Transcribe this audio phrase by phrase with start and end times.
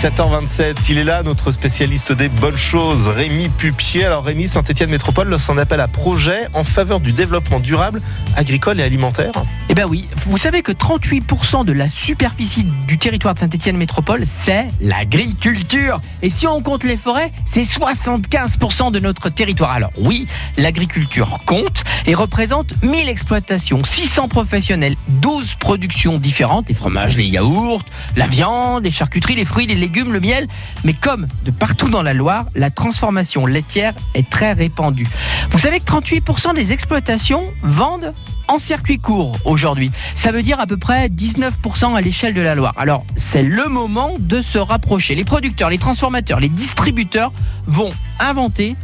[0.00, 4.06] 7h27, il est là, notre spécialiste des bonnes choses, Rémi Pupier.
[4.06, 8.00] Alors Rémi, Saint-Etienne Métropole lance un appel à projet en faveur du développement durable
[8.34, 9.32] agricole et alimentaire.
[9.72, 14.24] Eh bien oui, vous savez que 38% de la superficie du territoire de Saint-Etienne Métropole,
[14.26, 16.00] c'est l'agriculture.
[16.22, 19.70] Et si on compte les forêts, c'est 75% de notre territoire.
[19.70, 27.16] Alors oui, l'agriculture compte et représente 1000 exploitations, 600 professionnels, 12 productions différentes, les fromages,
[27.16, 27.84] les yaourts,
[28.16, 30.48] la viande, les charcuteries, les fruits, les légumes, le miel.
[30.82, 35.06] Mais comme de partout dans la Loire, la transformation laitière est très répandue.
[35.50, 38.12] Vous savez que 38% des exploitations vendent
[38.50, 39.92] en circuit court aujourd'hui.
[40.16, 42.74] Ça veut dire à peu près 19% à l'échelle de la Loire.
[42.76, 45.14] Alors, c'est le moment de se rapprocher.
[45.14, 47.32] Les producteurs, les transformateurs, les distributeurs
[47.66, 48.74] vont inventer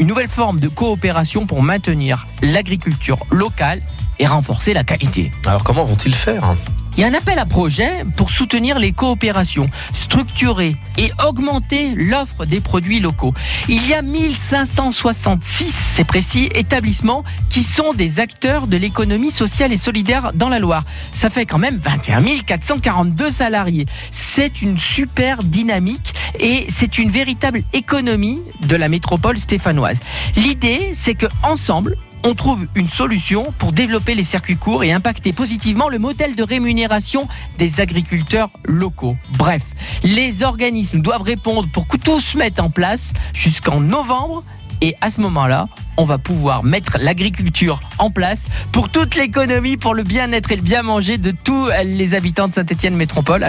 [0.00, 3.80] une nouvelle forme de coopération pour maintenir l'agriculture locale
[4.22, 5.32] et renforcer la qualité.
[5.46, 6.54] Alors comment vont-ils faire?
[6.96, 12.44] Il y a un appel à projet pour soutenir les coopérations, structurer et augmenter l'offre
[12.44, 13.32] des produits locaux.
[13.68, 19.76] Il y a 1566, c'est précis, établissements qui sont des acteurs de l'économie sociale et
[19.76, 20.84] solidaire dans la Loire.
[21.12, 23.86] Ça fait quand même 21 442 salariés.
[24.12, 29.98] C'est une super dynamique et c'est une véritable économie de la métropole stéphanoise.
[30.36, 35.32] L'idée, c'est que ensemble, on trouve une solution pour développer les circuits courts et impacter
[35.32, 39.16] positivement le modèle de rémunération des agriculteurs locaux.
[39.30, 39.62] Bref,
[40.02, 44.42] les organismes doivent répondre pour que tout se mette en place jusqu'en novembre
[44.80, 49.94] et à ce moment-là, on va pouvoir mettre l'agriculture en place pour toute l'économie, pour
[49.94, 53.44] le bien-être et le bien manger de tous les habitants de Saint-Étienne Métropole.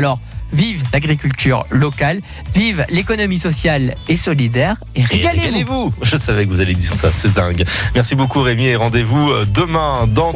[0.53, 2.19] Vive l'agriculture locale,
[2.53, 5.91] vive l'économie sociale et solidaire et régalez-vous.
[6.01, 7.65] Je savais que vous alliez dire ça, c'est dingue.
[7.95, 10.31] Merci beaucoup Rémi et rendez-vous euh, demain dans